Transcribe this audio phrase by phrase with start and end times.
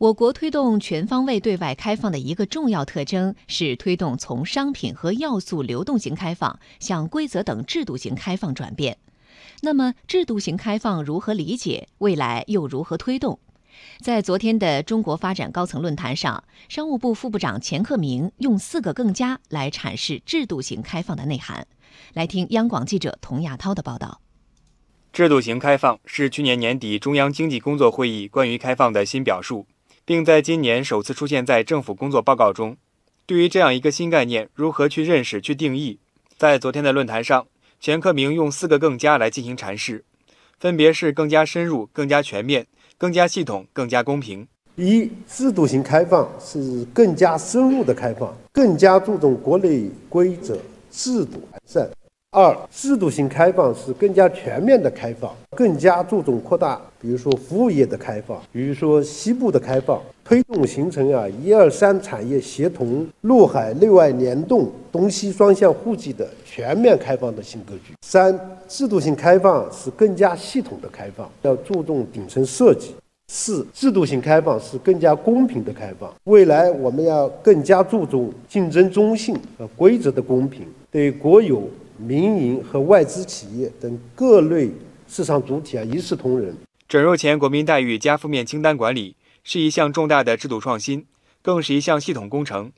[0.00, 8.96] 我国推动全方位对外开放的一个重要特征是推动从商品和要素流动型开放向规则等制度型开放转变。
[9.60, 11.86] 那么，制度型开放如何理解？
[11.98, 13.38] 未来又如何推动？
[14.00, 21.66] 在昨天的中国发展高层论坛上，商务部副部长钱克明用四个“更加”来阐释制度型开放的内涵。
[22.14, 24.22] 来听央广记者童亚涛的报道。
[25.12, 29.66] 制度型开放是去年年底中央经济工作会议关于开放的新表述。
[30.10, 32.76] 并在今年首次出现在政府工作报告中。
[33.26, 36.00] 对于这样一个新概念，如何去认识、去定义？
[36.36, 37.46] 在昨天的论坛上，
[37.78, 40.04] 钱克明用四个“更加”来进行阐释，
[40.58, 42.66] 分别是更加深入、更加全面、
[42.98, 44.48] 更加系统、更加公平。
[44.74, 50.58] 一、制度型开放是更加深入的开放，更加注重国内规则、
[50.90, 51.88] 制度完善。
[52.32, 67.94] 二、制度性开放是更加全面的开放，更加注重扩大，比如说服务业的开放，比如说西部的开放，推动形成啊一二三产业协同、陆海内外联动、东西双向互济的全面开放的新格局。
[68.02, 72.94] 三、制度性开放是更加系统的开放，要注重顶层设计。
[73.26, 81.68] 四、制度性开放是更加公平的开放，未来我们要更加注重竞争中性和规则的公平，对国有。
[82.00, 84.70] 民营和外资企业等各类
[85.06, 86.56] 市场主体啊一视同仁。
[86.88, 91.06] 准入前国民待遇加负面清单管理是一项重大的制度创新，
[91.42, 92.72] 更是一项系统工程。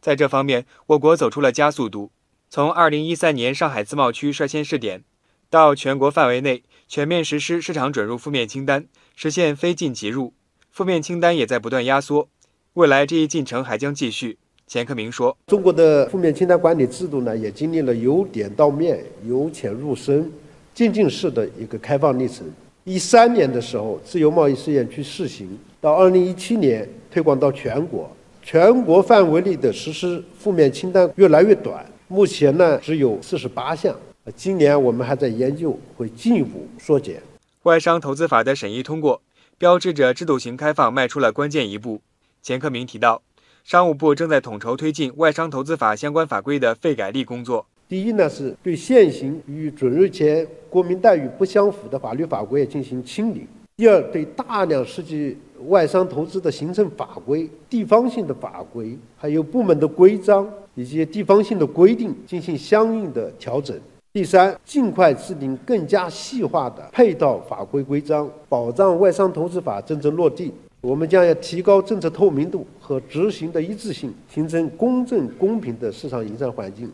[0.00, 2.12] 在这方面，我国走出了加速度。
[2.50, 5.02] 从2013年上海自贸区率先试点，
[5.50, 10.34] 到全国范围内全面实施市场准入负面清单，实现非进即入，
[10.70, 12.28] 负面清单也在不断压缩。
[12.74, 14.38] 未来这一进程还将继续。
[14.68, 20.30] 钱克明说：“中国的负面清单管理制度呢，也经历了由点到面、由浅入深、
[20.74, 22.46] 渐进式的一个开放历程。
[22.84, 25.48] 一三年的时候，自由贸易试验区试行，
[25.80, 33.96] 到二零一七年推广到全国，全国范围内的实施负面清单越来越短，目前呢只有四十八项。
[34.36, 37.22] 今年我们还在研究，会进一步缩减。
[37.62, 39.22] 外商投资法的审议通过，
[39.56, 42.02] 标志着制度型开放迈出了关键一步。
[42.42, 43.22] 钱克明提到。”
[43.68, 47.66] 商务部正在统筹推进外商投资法相关法规的废改立工作。
[47.86, 53.40] 第一呢，是对现行与准入前国民待遇不相符的法律法规进行清理；
[53.76, 55.36] 第二，对大量涉及
[55.66, 63.76] 外商投资的行政法规、地方性的法规，还有部门的规章以及地方性的规定进行相应的调整；
[64.14, 70.50] 第三，尽快制定更加细化的配套法规规章，保障外商投资法真正落地。
[70.88, 76.90] 我们将要提高政策透明度和执行的一致性，形成公正公平的市场营商环境。